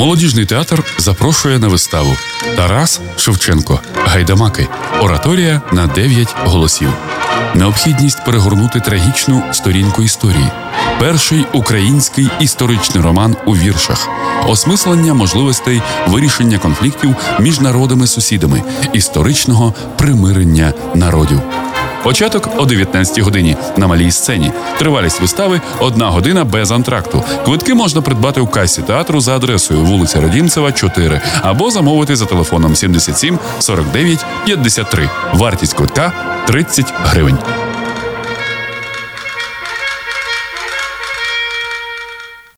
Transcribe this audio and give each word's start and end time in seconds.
Молодіжний 0.00 0.46
театр 0.46 0.84
запрошує 0.98 1.58
на 1.58 1.68
виставу 1.68 2.16
Тарас 2.56 3.00
Шевченко. 3.16 3.80
Гайдамаки. 4.04 4.68
Ораторія 5.00 5.62
на 5.72 5.86
9 5.86 6.34
голосів. 6.44 6.88
Необхідність 7.54 8.24
перегорнути 8.24 8.80
трагічну 8.80 9.42
сторінку 9.52 10.02
історії. 10.02 10.46
Перший 11.00 11.44
український 11.52 12.28
історичний 12.40 13.04
роман 13.04 13.36
у 13.46 13.56
віршах, 13.56 14.08
осмислення 14.48 15.14
можливостей 15.14 15.82
вирішення 16.08 16.58
конфліктів 16.58 17.16
між 17.40 17.60
народами-сусідами, 17.60 18.62
історичного 18.92 19.74
примирення 19.98 20.72
народів. 20.94 21.40
Початок 22.02 22.48
о 22.56 22.64
19 22.64 23.18
годині 23.18 23.56
на 23.76 23.86
малій 23.86 24.10
сцені. 24.10 24.52
Тривалість 24.78 25.20
вистави 25.20 25.60
одна 25.78 26.10
година 26.10 26.44
без 26.44 26.72
антракту. 26.72 27.24
Квитки 27.44 27.74
можна 27.74 28.02
придбати 28.02 28.40
у 28.40 28.46
касі 28.46 28.82
театру 28.82 29.20
за 29.20 29.36
адресою 29.36 29.80
вулиця 29.80 30.20
Родімцева, 30.20 30.72
4 30.72 31.20
або 31.42 31.70
замовити 31.70 32.16
за 32.16 32.26
телефоном 32.26 32.76
77 32.76 33.38
49 33.58 34.24
53. 34.44 35.10
Вартість 35.34 35.74
квитка 35.74 36.12
30 36.46 36.94
гривень. 37.04 37.38